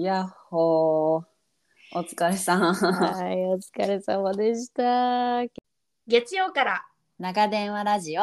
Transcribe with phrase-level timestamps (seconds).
[0.00, 1.22] やっほー。
[1.92, 2.72] お疲れさん。
[2.72, 5.42] はい、お疲れ様でした。
[6.06, 6.84] 月曜から
[7.18, 8.22] 長電話ラジオ。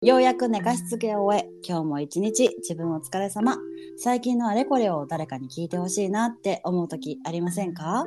[0.00, 3.56] ようやく寝かしつけを終え、今日も一日自分お疲れ様。
[3.98, 8.06] 最近のあれこれを誰かに聞いてほしいなって思う時ありませんか？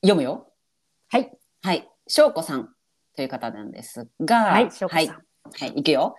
[0.00, 0.46] 読むよ。
[1.08, 1.30] はい。
[1.62, 1.88] はい。
[2.06, 2.70] 翔子さん
[3.16, 5.08] という方なんですが、はい翔子さんはい。
[5.60, 6.14] はい、いくよ。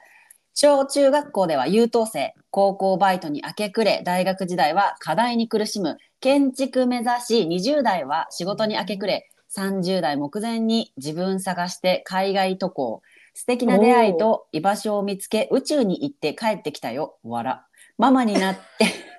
[0.54, 13.02] 小中学校では優等生、高校バイトに明け暮れ、大学時代は課題に苦しむ、建築目指し、20代は仕事に明け暮れ、30代目前に自分探して海外渡航。
[13.34, 17.20] 素敵な出会いと居場所を見つけ、宇宙に行って帰ってきたよ。
[17.24, 17.68] わら。
[18.00, 19.17] ママになって、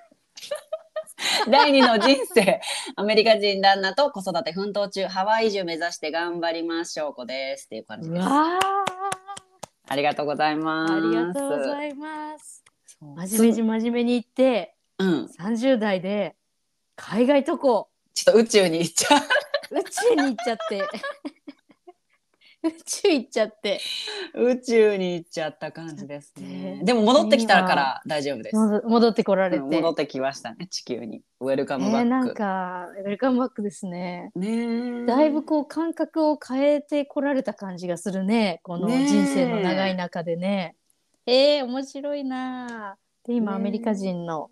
[1.49, 2.61] 第二の人生、
[2.95, 7.65] アメリカ人旦那と子育て奮闘中、ハワイ移住目指して頑張りましょうこです。
[7.65, 8.25] っていう感じです。
[8.25, 10.93] ありがとうございーます。
[10.93, 12.63] ありがとうございます。
[13.01, 15.25] 真面目に真面目に言って、うん。
[15.39, 16.35] 30代で
[16.95, 19.79] 海外渡航、ちょっと宇宙に行っちゃう。
[19.79, 20.83] 宇宙に行っちゃって。
[22.61, 23.79] 宇宙行っちゃって。
[24.35, 26.79] 宇宙に行っちゃった感じですね。
[26.79, 28.55] ででも戻ってきたから大丈夫です。
[28.55, 29.63] 戻戻ってこられて。
[29.63, 31.21] うん戻ってきましたね、地球に。
[31.39, 31.97] ウェルカムバック。
[31.99, 34.31] えー、なんか、ウェルカムバックですね。
[34.35, 38.59] ねえだいぶこう感覚を変えてこられた感じがするね。
[38.63, 40.75] この人生の長い中でね。
[41.25, 42.97] えー、面白いなあ。
[43.25, 44.49] で、今、アメリカ人の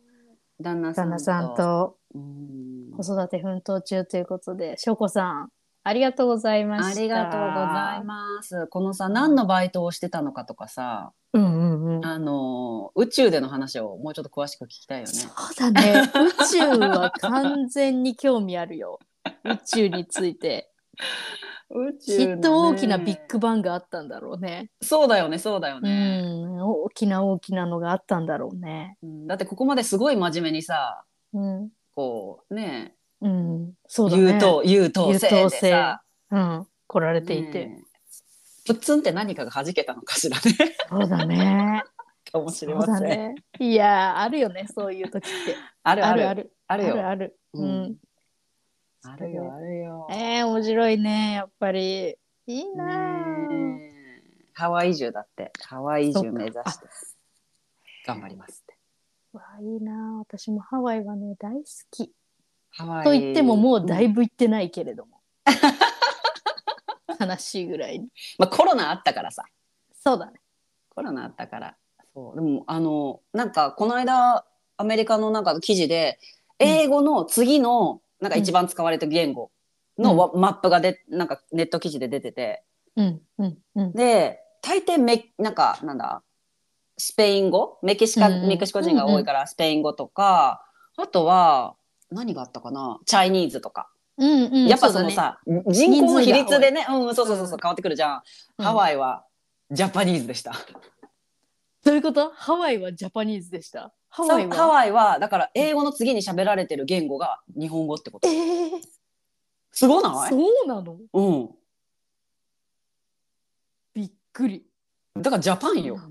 [0.61, 1.97] 旦那さんと。
[2.13, 5.49] 子育て奮闘中ということで、翔子さん、
[5.87, 6.99] ありがとうございました。
[6.99, 8.67] ありがとうございます。
[8.67, 11.39] このさ、何のバイトをしてたのかとかさ、す。
[11.39, 12.05] うんうんうん。
[12.05, 15.13] あの、宇宙での話をもうちょっと詳しく聞きたいよね。
[15.13, 16.11] そうだね。
[16.13, 18.99] 宇宙は完全に興味あるよ。
[19.45, 20.69] 宇宙について。
[21.69, 24.71] 宇きっと大きなビッグバンがあったんだろうね。
[24.81, 26.21] そうだよね、そうだようね。
[26.21, 28.97] ん、大きな大きなのがあったんだろうね。
[29.03, 34.23] うんだってここまですごい真面目にさ、うん、こうね、うん、そうだね。
[34.23, 36.01] 優等、優等生でさ、
[36.31, 37.71] うん、来られていて。
[38.65, 40.75] プッツンって何かが弾けたのかしらね。
[40.89, 41.83] そうだね。
[42.31, 43.07] かもしれそません。
[43.07, 43.35] ね。
[43.59, 45.55] いやー、あるよね、そういう時って。
[45.83, 47.01] あるあるあるある。
[47.01, 47.39] あある。
[47.53, 47.95] ううんん。
[49.03, 50.07] あるよあるよ。
[50.11, 52.17] えー、面白いね、やっぱり。
[52.49, 53.35] いいな
[54.53, 55.51] ハワイ移住だって。
[55.61, 56.87] ハワイ移住目指して。
[58.05, 58.77] 頑張りますって。
[59.33, 62.11] わあいいなー私もハワイはね、大好き。
[62.77, 65.17] と言ってももうだいぶ、ぶ行ってないけれども。
[67.19, 68.07] 悲しいぐらいに。
[68.37, 69.43] まあコロナあったからさ。
[69.91, 70.39] そうだね。
[70.89, 71.75] コロナあったから。
[72.13, 72.35] そう。
[72.35, 74.45] でもあのなんかこの間
[74.77, 76.19] アメリカのなんか記事で
[76.59, 79.51] 英語の次のなんか一番使われてる言語
[79.97, 82.63] のわ、マップがでなんかネット記事で出てて。
[82.95, 83.93] うん、うん、うん。
[83.93, 86.21] で大抵メなんかなんだ
[86.97, 87.79] スペイン語？
[87.83, 90.65] メキシカ、うんうんメキシコ人が多いからスペイン語とか、
[90.97, 91.75] あとは
[92.11, 92.99] 何があったかな？
[93.05, 94.67] チャイニーズとか、うん、うん。
[94.67, 96.85] やっぱそのうだね、さ、人口の比率で人ね。
[96.89, 98.21] うんそうそうそうそう変わってくるじゃん、
[98.59, 98.65] うん。
[98.65, 99.25] ハワイは
[99.71, 100.53] ジャパニーズでした、
[101.83, 102.31] どういうこと？
[102.33, 103.91] ハワイはジャパニーズでした？
[104.09, 104.55] ハワイは？
[104.55, 108.27] ハハワイはだから英語の次に喋られてる言語が日本語ってこと。
[108.27, 108.69] えー、
[109.71, 110.29] すごない？
[110.29, 110.97] そうなの？
[111.13, 111.49] うん。
[113.93, 114.65] びっくり。
[115.15, 115.99] だからジャパンよ。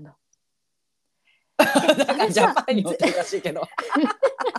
[1.57, 3.61] だからジャパンよっておかしいけど、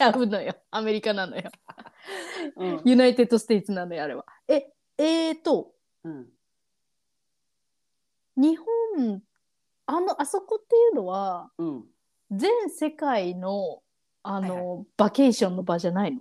[0.00, 0.54] ちゃうのよ。
[0.70, 1.50] アメリカなのよ。
[2.56, 4.24] うん United States なのよ、あれは。
[4.48, 5.72] え、えーと、
[6.04, 6.26] うん、
[8.36, 8.58] 日
[8.96, 9.22] 本、
[9.86, 11.84] あの、あそこっていうのは、うん
[12.32, 13.82] 全世界の、
[14.22, 16.20] あの、はいバケーションの場じゃないの？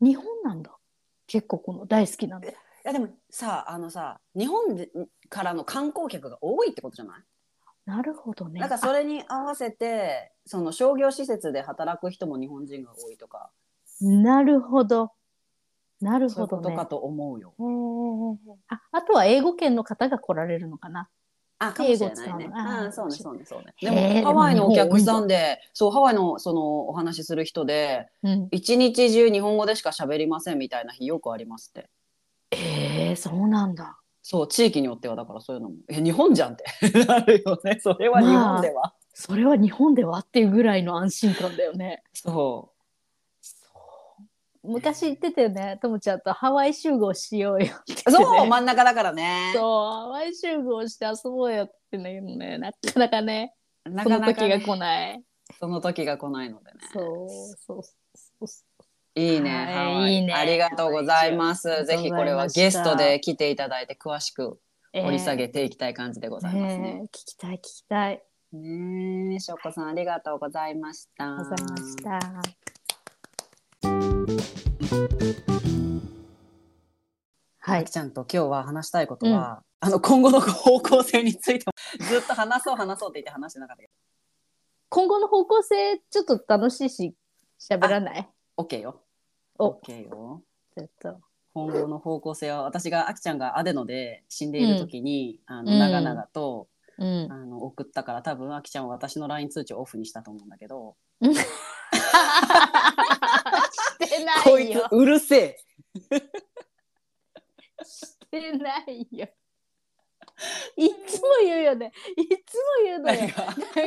[0.00, 0.76] 日本なんだ。
[1.26, 2.48] 結構この大好きなんだ。
[2.82, 4.90] やでもさあのさ日本で
[5.30, 7.22] からの観光客が多いってことじゃない？
[7.86, 8.60] なるほどね。
[8.60, 13.50] なんかそれに合わせてその商業施設で働く人も日本人が多いとか
[14.00, 15.12] なるほど。
[16.00, 16.74] なるそういほどね。
[16.74, 17.54] うことかと思うよ。
[18.68, 21.08] ああとは英語圏の方が来られるのかな。
[21.58, 23.74] あかもしれないねあそうねそうねそうね。
[23.80, 31.88] でもハワイのお客さんででそうハワイのそのお話しする人でうん、一日中日本語でしか喋りませんみたいな日よくありますって。
[32.50, 33.98] えー、そうなんだ。
[34.26, 36.64] そう地域によってはだからそういうのもえ日本じゃんって
[37.04, 38.94] なるよねそれは日本では。
[39.12, 42.02] それは日本ではっていうぐらいの安心感だよね。
[42.14, 42.72] そそ
[44.62, 49.52] う昔言ってたよね、ともちゃんとハワイ集合しようよってね、そう真ん中だからね。
[49.54, 49.62] そう、
[49.92, 53.54] ハワイ集合して遊ぼうよって言ってんだけどね、なかなかね、
[53.84, 55.22] そのなかなかね時が来ない。
[55.60, 56.78] その時が来ないのでね。
[56.94, 57.28] そう、
[57.58, 57.92] そう、そ
[58.40, 58.73] う。
[59.16, 61.84] いいね、はいハワイいいねありがとうございます。
[61.86, 64.58] ぜひこれはゲストで来ていただいて詳しく
[64.92, 66.78] 掘り下げえていきたい感じでごーざいますね。
[66.78, 68.22] ねえ聞きたい、聞きたい。
[68.52, 71.36] ねえ、しょうこさんありがとうございました。
[71.36, 72.20] ございました。
[77.58, 77.84] はい。
[77.84, 81.72] ちゃんと今日は話したいことは、あの今後の方向性についても
[82.06, 83.90] ずっと話そう話そうって言って話してなかったけ
[84.88, 87.14] 今後の方向性、ちょっと楽しいし、
[87.60, 88.28] 喋らない？
[88.56, 89.03] ど、OK よ。
[89.58, 90.42] お OK よ。
[90.76, 91.20] ちょっと。
[91.54, 96.68] 今後の方向性は私があきちゃんがアデノで死んでいる時に、あのうん長々と、
[96.98, 97.28] うん。
[97.30, 101.28] あの送ったから多分あきちゃんは私の LINE 通知をオフにしたと思うんだけど し
[103.98, 104.86] てなこいよ。
[104.90, 105.56] うるせえ
[107.84, 109.28] してないよ。
[110.76, 111.92] いつも言うよね。
[112.16, 113.20] いつも言うのよ。
[113.20, 113.28] なん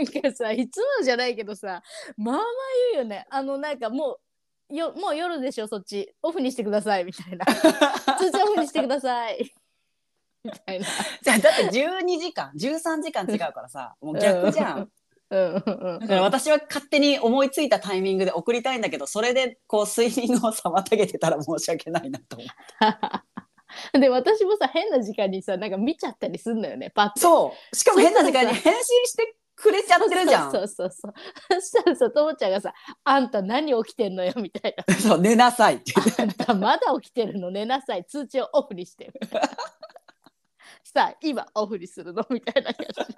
[0.05, 1.81] かさ、いつもじゃないけどさ、
[2.15, 2.45] まあまあ
[2.93, 3.25] 言うよね。
[3.29, 4.19] あの、なんかもう、
[4.69, 6.13] よもう夜でしょ、そっち。
[6.21, 7.45] オフにしてください、みたいな。
[8.17, 9.51] 通知オフにしてください。
[10.43, 10.87] みたいな。
[11.21, 14.89] じゃあだって12時間13時間違うからさもう逆じゃん。
[15.29, 23.99] うんうんうんだから私は勝手に思いついたタイミングで送りたいんだけどそれでこう睡眠を妨げてたら申し訳ないなと思う。
[23.99, 30.51] で私もさ変な時間にさなんか見ちゃったりすんのよねパッとそうしかも変な時間に返信してくれちゃってるじゃん。
[30.51, 31.13] そうそうそう
[31.51, 31.59] そう。
[31.59, 32.73] そしたらさともちゃんがさ
[33.03, 34.93] 「あんた何起きてんのよ」みたいな。
[34.95, 37.49] そう寝なさいって言って「あんたまだ起きてるの？
[37.49, 39.11] 寝なさい通知をオフにして
[40.85, 42.23] 」さあ今オフにするの？
[42.29, 43.15] みたいな感じ。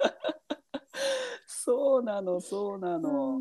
[1.46, 3.38] そうなのそうなの。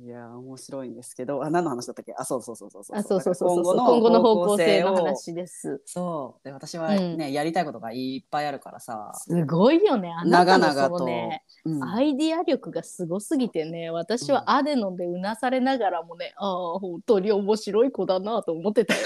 [0.00, 2.14] いや面白いんですけどあ何の話だったっけ？
[2.16, 2.96] あそうそうそうそうそう。
[2.96, 4.96] あそうそうそうそう今後の方向性のを。
[4.96, 5.82] 話です。
[5.86, 6.44] そう。
[6.44, 11.84] で私はね、やりたいことがいっぱいあるからさ、すごいよねあなたのそ長々と、のねうん。
[11.84, 18.94] アイディア力がすごすぎてね私はアデノンでうなされながらもね、ああ本当に面白い子だなと思ってた。
[18.94, 19.00] よ。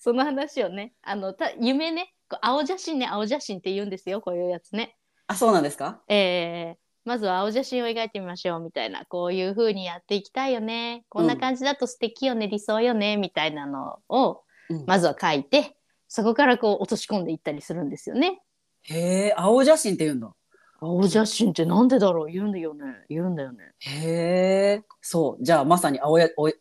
[0.00, 2.12] その話をねあのた夢ね
[2.42, 4.96] 青写真ね青写真って言うんですよこういうやつね。
[5.26, 6.02] あそうなんですか？
[6.08, 15.74] えーまずは青写真を描いてみましょうみたいなこういう風にやっていきたいよねこんな感じだと素敵よね、理想よねみたいなのをうんまずは書いて
[16.06, 18.42] そこからこう落とし込んでいったりするんですよね。
[18.82, 20.34] へえ青写真って言うんだ
[20.80, 22.30] 青写真ってなんでだろう？
[22.30, 23.72] 言うんだよね言うんだよね。
[23.78, 26.54] へえそうじゃあまさに青やお い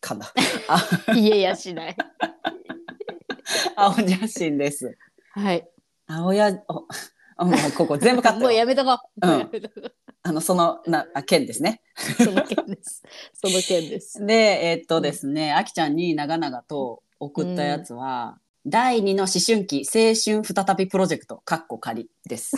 [0.00, 0.26] かな
[0.68, 0.82] あ
[1.14, 1.96] 言えやしない。
[3.76, 4.98] 青写真です
[5.30, 5.66] はい。
[6.06, 6.86] 青やお
[7.38, 9.26] うここ全部カット もうやめとこう。
[9.26, 9.50] うん
[10.26, 11.82] あのそのなあ剣ですね
[12.16, 13.02] その件です。
[13.34, 14.24] その件です。
[14.24, 22.56] でえっとですねあきちゃんに長々と送ったやつは、第二の思春期青春再びプロジェクトかっこ仮です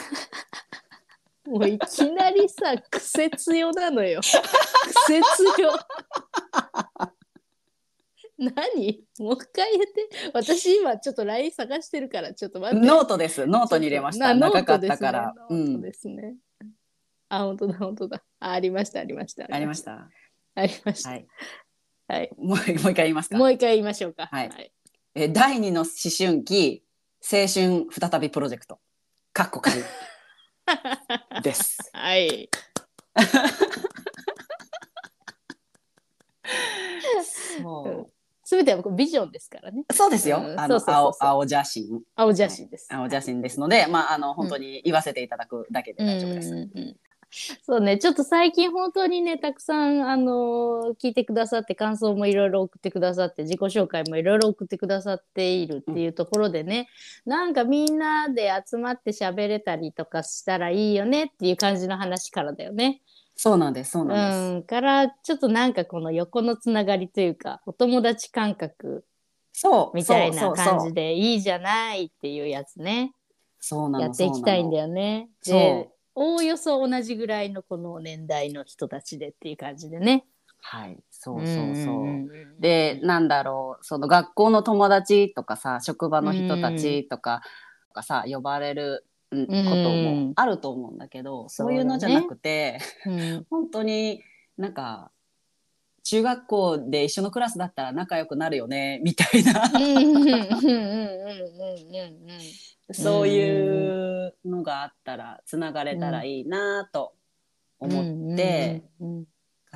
[1.46, 4.20] もういきなりさ、癖強なのよ。
[4.20, 5.20] 癖
[5.56, 5.72] 強。
[8.38, 9.04] 何？
[9.18, 10.30] もう一回言って。
[10.34, 12.86] 私今ちょっと LINE 探してるから、ちょっと待って。
[12.86, 16.36] ノートですノートに入れましたな長かったから、ノートうんですね。
[17.28, 18.22] あ、本当だ、本当だ。
[18.40, 19.46] あ、ありました、ありました。
[19.50, 19.82] ありまし。
[19.82, 20.10] た
[20.54, 21.10] ありました。
[21.10, 21.26] はい
[22.08, 22.30] はい。
[22.36, 23.36] もうもう一回言いますか？
[23.38, 24.26] もう一回言いましょうか。
[24.26, 24.72] はい
[25.14, 26.84] え第二の思春期
[27.22, 28.78] 青春再びプロジェクト
[29.32, 29.82] かっこ仮
[31.42, 32.48] です はい。
[37.24, 38.15] そす
[38.54, 39.84] べてはビジョンですからね。
[39.88, 40.60] うそうですよ、うん。
[40.60, 42.02] あの青青写真。
[42.14, 42.88] 青写真です。
[42.92, 46.96] 青写真ですので、まああの本当に言わせていただくだけで大丈夫です、うんうんうん。
[47.62, 56.88] そうね、ちょっと最近本当にね、たくさん、あのー聞いてくださって、感想もいろいろ送ってくださって、自己紹介もいろいろ送ってくださっているっていうところでね、
[57.24, 63.02] なんかみんなで集まって喋れたりとかしたらいいよねっていう感じの話からだよね。
[63.36, 64.54] そうなんです、そうなんです。
[64.54, 69.04] うん、からちょっとなんかこの横のつながりというかお友達感覚
[69.52, 73.12] そう、みたいな感じでいいじゃないっていうやつね
[73.60, 74.86] そうなのやっていきたいんだよ。
[74.86, 75.28] よね。
[75.44, 80.24] でおおよそ同じぐらいのこの年代の人たちでっていう感じでね。
[80.60, 82.06] はい、そうそうそう。
[82.06, 87.42] んで、なんだろう、その学校の友達とかさ、職場の人たちとか、
[87.88, 93.46] とかさ、呼ばれるうんこともあると思うんだけど、そういうのじゃなくて、うん。
[93.50, 94.22] 本当に
[94.56, 95.10] なんか、
[96.02, 99.82] 中学校で一緒のクラスだったら仲良くなるよね、みたいな、うん。
[99.82, 100.14] うん。
[100.14, 100.26] うん。
[100.26, 100.66] うん。
[100.66, 102.30] うん。
[102.30, 102.94] うん。
[102.94, 107.14] そういうのがあったら、つながれたらいいなと
[107.80, 109.26] 思って、うんうん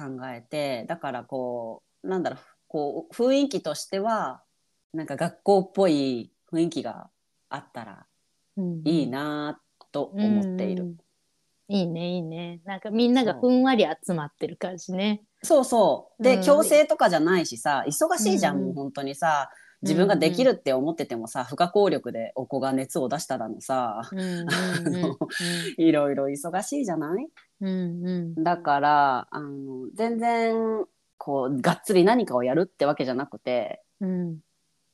[0.01, 2.39] 考えてだからこうなんだろう
[2.69, 4.43] こう雰囲気としては
[4.93, 7.11] なんか学校っぽい雰囲気が
[7.49, 7.97] あったらうん
[8.85, 9.61] いいな
[9.93, 10.97] と思っている、うん。
[11.69, 12.61] いいねいいね。
[12.65, 15.23] なんかみんながふんわり集まってる感じね。
[15.43, 16.23] そうそう。
[16.23, 16.43] で、うん。
[16.43, 19.51] 強制とかじゃないしさ忙しいじゃん、うんもう本当にさ。
[19.83, 24.47] 自分ができるって思っててもさ不可抗力でお子が熱を出したらのさうんうん
[24.95, 25.17] うん。
[25.79, 27.27] いろいろ忙しいじゃない？
[27.63, 28.45] うんうん。
[28.45, 30.85] だからあの全然
[31.17, 34.41] こうがっつり何かをやるってわけじゃなくてうん。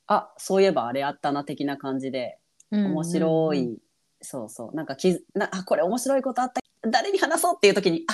[0.06, 2.38] あそういえばあれあったな的な感じで
[2.70, 3.78] うん面白い、
[4.20, 4.76] そうそう。
[4.76, 6.60] なんかきなあこれ面白いことあった。
[6.88, 8.12] 誰に話そうっていう時にあ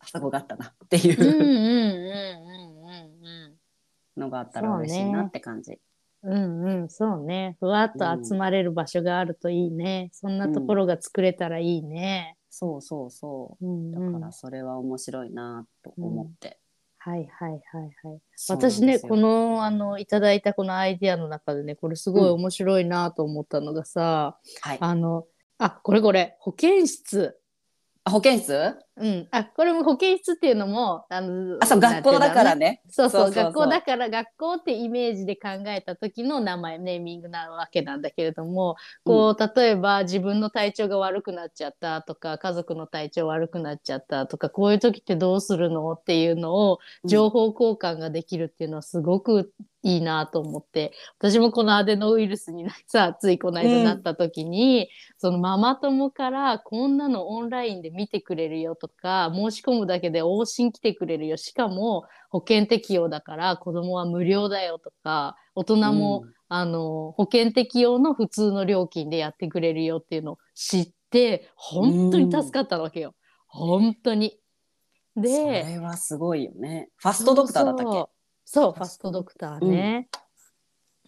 [0.00, 1.18] あそこがあったなっていう。
[1.18, 1.48] んうんううんう
[3.48, 3.52] ん
[4.16, 5.78] のがあったら嬉しいなって感じ。
[6.22, 6.88] うんうんうん。
[6.88, 7.56] そうね。
[7.60, 12.36] ふわっと集まれる場所があるといいね、そんなところが作れたらいいね。
[12.50, 13.66] そうそうそう。
[13.66, 14.20] うんだうん。
[14.20, 16.58] からそれは面白いなと思って。
[17.04, 17.60] はいはいはい
[18.04, 18.20] はい。
[18.48, 25.26] 私ねこのあのいただいたこのアイディアの中でねこれすごい面白いなと思ったのがさ、はい、あの
[25.58, 27.36] あこれこれ保健室
[28.04, 28.74] あ保健室？
[28.96, 29.28] うん。
[29.30, 32.60] あこれも保健室っていうのもあのあそう学校だからね。
[32.60, 32.82] ね。
[32.90, 33.44] そうそうそうそうそう。
[33.44, 45.92] 学校だから学校ってイメージで考えた時の名前ネーミングなわけなんだけれどもこう例えば自分の体調が悪くなっちゃったとか家族の体調悪くなっちゃったとかこういう時ってどうするの？
[45.92, 49.52] っていうのを情報交換ができるっていうのはすごく
[49.82, 73.14] いいなと思って私もこのアデノウイルスにさついこの間なった時に、そのママ友からこんなのオンラインで見てくれるよとか申し込むだけで往診来てくれるよしかも保険適用だから子供は無料だよとか大人も、あの保険適用の普通の料金でやってくれるよっていうのを知って本当に助かったわけよ。
[73.48, 74.38] 本当に。
[75.14, 76.88] そでれはすごいよね。
[76.96, 78.11] ファストドクターだったっけ？
[78.44, 80.08] そうファストドクターね。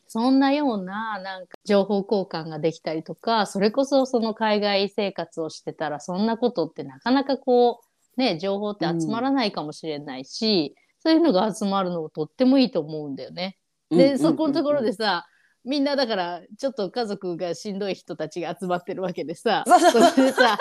[0.07, 7.81] そんなようななんか情報交換ができたりとかそれこそその海外生活をしてたらそんなことってなかなかこ
[8.17, 13.59] うね情報って集まらないかもしれないし、そういうのが集まるのもとってもいいと思うんだよね。
[13.91, 14.19] で、うんうんうんうん。
[14.21, 15.27] そこのところでさ
[15.65, 20.59] みんなだからちょっと家族がしんどい人たちが集まってるわけでさそれでさ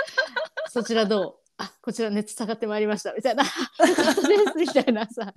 [0.70, 1.43] そちらどう？
[1.58, 3.14] あこちら熱下がってまいりました。
[3.14, 3.44] みたいな。
[4.56, 5.34] みたいなさ。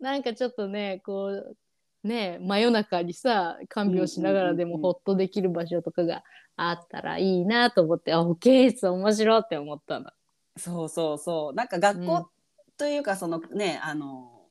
[0.00, 1.56] なんかちょっとねこう
[2.02, 4.82] ね真夜中にさ看病しながらでうんうんうんうん。
[4.82, 6.24] もほっとできる場所とかが
[6.56, 10.10] あったらいいなと思ってあ保健室面白いって思ったの。
[10.56, 11.54] そうそうそう。
[11.54, 12.30] なんか学うん校
[12.76, 14.46] というかそのね、あの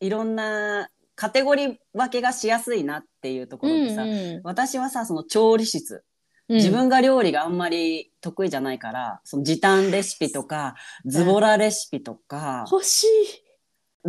[0.00, 5.94] いろんなカテゴリー分けがしやすいなっていうところでさ、うん私はさその調理室。
[5.94, 6.02] うん
[6.48, 13.08] 自分が料理があんまり得意じゃないから、その時短レシピとかズボラレシピとか、欲しい。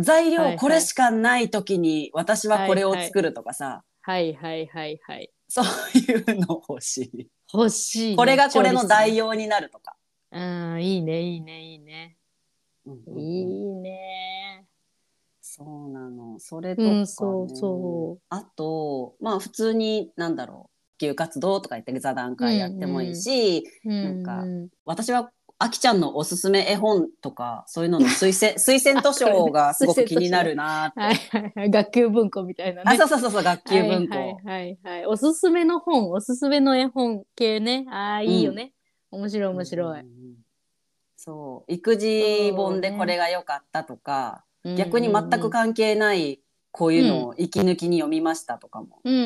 [0.00, 5.30] 材料これしかない時に私はこれを作るとかさ、はいはいはいはい。
[5.48, 5.64] そう
[5.98, 7.28] いうの欲しい。
[7.52, 8.10] 欲しい。
[8.10, 9.96] ね、これがこれの代用用になるとか。
[10.30, 12.16] うんいいねいいねいいね。
[13.16, 14.66] いいね。
[15.40, 16.38] そうなの。
[16.38, 16.98] それとか、ね。
[16.98, 18.22] うんそうそう。
[18.28, 20.70] あと、まあ普通に、なんだろ
[21.06, 31.00] う、普及活動とか言って座談会やってもいいし、なんかうん私は、あきちゃんのおすすめ絵本とか、そういうのの推薦、 推薦図書がすごく気になるなって。
[31.00, 31.70] はいはいはい。
[31.70, 32.92] 学級文庫みたいなね。
[32.92, 34.16] あ、そうそうそうそう、学級文庫。
[34.16, 37.86] はいはいはい、はい、おすすめの本おすすめの絵本系ね。
[37.90, 38.72] ああいいよね、
[39.10, 40.00] 面白い面白い。
[40.00, 40.38] うん、うんうん
[41.18, 44.44] そう、育児本でこれが良かったとか、
[44.76, 46.40] 逆に全く関係ない、
[46.70, 49.00] こういうのを息抜きに読みましたとかも。
[49.04, 49.20] うんうん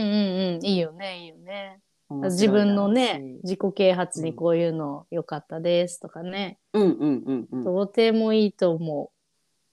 [0.56, 0.64] うん。
[0.64, 1.80] いいよねいいよね。
[2.10, 7.64] 自分のね自己啓発にこういうの良かったですとかね、うんうんうんうん。
[7.64, 9.10] とてもいいと思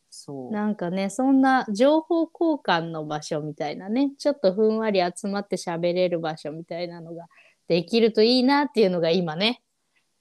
[0.10, 0.48] そう。
[0.48, 0.52] う。
[0.52, 7.26] なんかねそんな情報交換の場所みたいなねちょっとふんわり集まって喋れる場所みたいなのが
[7.70, 9.62] できるといいなっていうのが今ね。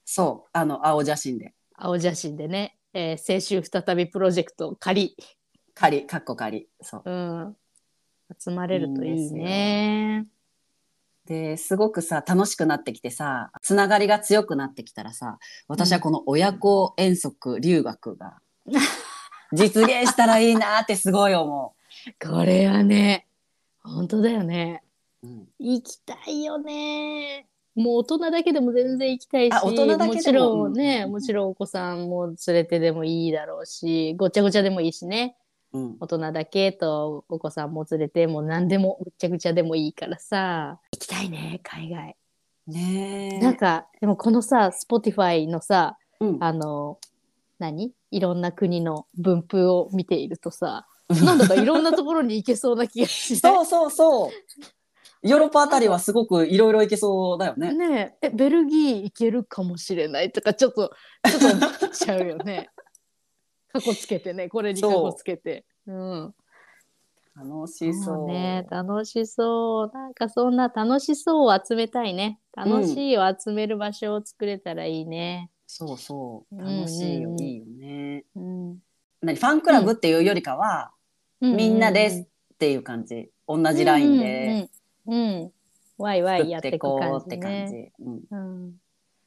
[0.05, 1.53] そう、あの、青写真で。
[1.75, 2.77] 青写真でね。
[2.93, 5.15] えー青春再びプロジェクト仮、
[5.79, 6.67] 仮、かっこ仮。
[6.81, 7.03] そう。
[7.05, 7.55] うん、
[8.37, 10.27] 集まれるといいね。
[11.25, 18.39] で、すごくさ、楽しくなってきてさ、つながりが強くなってきたらさ、私はこの親子遠足留学が
[19.53, 21.73] 実現したらいいなってすごい思
[22.21, 23.25] これはね、
[23.81, 24.83] 本当だよね。
[25.23, 25.27] う。
[25.27, 27.47] うん、行きたいよね。
[27.73, 35.37] もう大人だけでも全然行きたいし、あ大人だけでももちろんね、うんもちろんお子さんも連れてでもいいだろうし、ごちゃごちゃでもいいしね。
[35.71, 42.15] うん、大人だけとお子さんも連れてもう何でもぐちゃぐちゃでもいいからさ行きたいね海外、
[42.67, 43.39] ねえ。
[43.39, 46.99] なんかでもこのさ Spotify のさうん、あの
[47.59, 47.93] 何？
[48.11, 54.29] いろんな国の分布を見ているとさなんだかいろんなところに行けそうな気がして そうそうそう。
[55.21, 57.73] ヨーロッパあたりはすごくいろいろ行けそうだよね。
[57.73, 60.93] ねええベルギー行けるかもしれないとかちょっと
[61.27, 62.69] ちょっと思っちゃうよね。
[63.71, 65.65] 過去つけてねこれに過去つけて。
[65.87, 66.33] うん
[67.35, 68.03] 楽しそう。
[68.03, 69.91] そうね、楽しそう。
[69.93, 72.39] なんかそんな楽しそうを集めたいね。
[72.53, 75.49] 楽しいを集める場所を作れたらいいね。
[75.65, 76.55] そうそう。
[76.55, 78.25] うんうんうん楽しいよ、いいよね。
[78.35, 78.77] うん。
[79.21, 80.91] 何ファンクラブっていうよりかは、
[81.39, 83.29] みんなですっていう感じ。
[83.47, 84.69] 同じラインで
[85.07, 85.41] うんうんうん。
[85.43, 85.51] うん
[85.97, 87.73] ワイワイやってていく感いこうってじ感じ。
[87.73, 87.91] ね。
[87.99, 88.21] うん。
[88.31, 88.73] うん。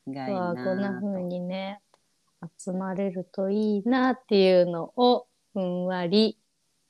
[0.07, 1.19] こんなな風と。
[1.21, 1.81] にね、
[2.59, 6.39] 集まれるといいなっていうのをふんわり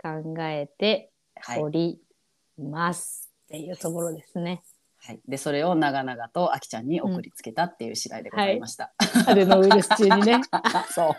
[0.01, 1.69] 考えてはいお。
[1.69, 2.01] り
[2.59, 4.63] ますっていうところですね。
[5.05, 5.21] はい。
[5.27, 8.93] で、それを長々とあきちゃんに送りつけたっていう次第でございました。
[9.27, 10.41] アデノウイルス中にね。
[10.95, 11.13] そう。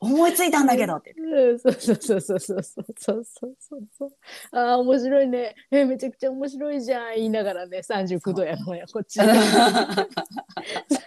[0.00, 1.14] 思いついたんだけどって。
[1.16, 3.54] うん、そうそうそうそうそうそうそう
[3.96, 4.10] そう。
[4.52, 5.54] ああ、面白いね。
[5.70, 7.14] え、めちゃくちゃ面白いじゃん。
[7.14, 9.18] 言いながらね、39度やもんや、こっち。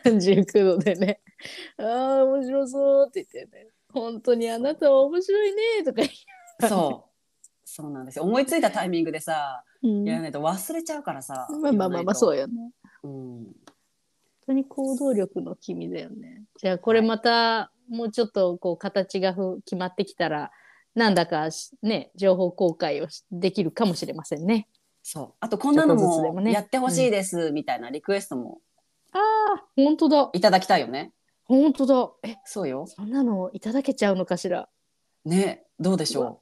[0.10, 1.22] 39度でね。
[1.78, 1.84] あ
[2.20, 3.68] あ、面白そうって言ってね。
[3.94, 7.08] 本当にあなたは面白いねとか言そう。
[7.66, 8.26] そうなんですよ。
[8.26, 9.88] 思いついたタイミングでさ、う。
[10.06, 11.48] やらないと忘れちゃうからさ。
[11.62, 12.42] まあまあまあまあ、そうよ。
[12.42, 12.72] よね。
[13.04, 13.12] うん。
[13.12, 13.54] 本
[14.48, 16.44] 当に行動力の君だよね。
[16.58, 20.52] じゃあこれまた、もうちょっとこう形がふ決まってきたら
[20.94, 24.68] なんだかしね情報公開をしできるかもしれませんね。
[25.04, 25.34] そう。
[25.40, 28.60] あと、こんなのもやってほしいです、みたいなリクエストも
[29.14, 29.18] あ
[29.58, 31.12] あ本当だいただきたいよね。
[31.46, 32.86] 本当だえそうよ。
[32.88, 34.68] そんなのいただけちゃうのかしら？
[35.26, 35.64] ね。
[35.80, 36.42] どうでしょ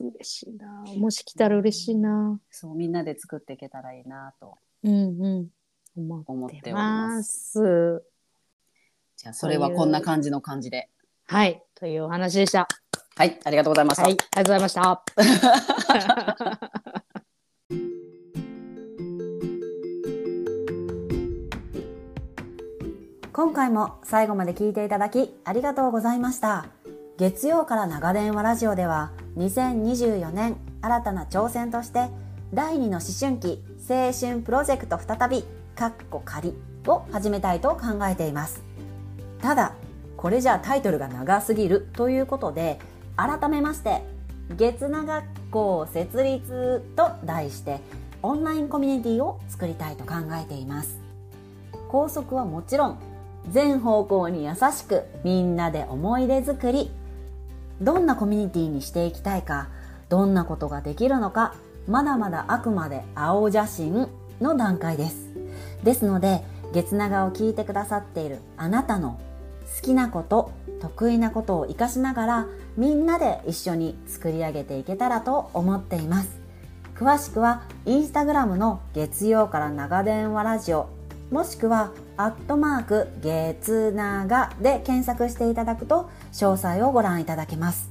[0.00, 0.84] 嬉しいな。
[0.96, 2.38] もし来たら嬉しいな。
[2.40, 2.40] う。
[2.50, 5.48] そう、みんなで作っていけたらいいなとうんうん。
[5.96, 7.22] 思思っってておりま。
[7.22, 8.04] す。
[9.16, 10.88] じゃあ、それはこんな感じの感じで。
[11.26, 11.62] はい。
[11.74, 12.68] というお話でした。
[13.16, 13.40] はい。
[13.44, 14.02] ありがとうございました。
[14.04, 14.12] はい。
[14.12, 15.02] ありがとうございました。
[23.34, 26.66] 今回も最後まで聞いていただきありがとうございました。
[27.16, 32.10] 月曜から長電話ラジオでは2024年新たな挑戦として
[32.52, 36.52] 第2の思春期青春プロジェクト再びかっこ仮
[36.86, 38.62] を始めたいと考えています。
[39.40, 39.76] ただ
[40.18, 42.80] これじゃタイトルが長すぎるということで
[43.16, 44.02] 改めまして
[44.50, 47.80] 月名学校設立と題して
[48.20, 51.00] オンラインコミュニティを作りたいと考えています。
[51.88, 53.11] 校則はもちろん
[53.50, 56.90] 全方向に優しくみんなで思い出作り。
[57.80, 59.68] どんなコミュニティにしていきたいか
[60.08, 61.54] どんなことができるのか
[61.88, 64.08] まだまだあくまで青写真
[64.40, 65.30] の段階です。
[65.82, 69.20] ですので月長を聞いてくださっているあなたの
[69.76, 76.40] 好きなこと得意なことを活かしながらみんなで一緒に作り上げていけたらと思っています。
[76.94, 80.88] 詳しくはインスタグラムの月曜から長電話ラジオ
[81.30, 81.90] もしくは
[82.22, 87.90] アットマーク月長で検索していただくと詳細をご覧いただけます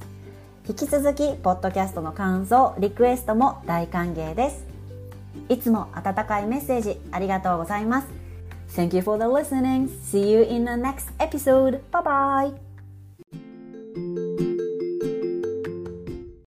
[0.66, 4.64] 引き続きポッドキャストの感想リクエストも大歓迎です
[5.50, 8.22] いつも温かいメッセージありがとうございます
[8.74, 9.90] Thank you for the listening.
[10.02, 11.82] See you in the next episode.
[11.90, 12.71] Bye bye.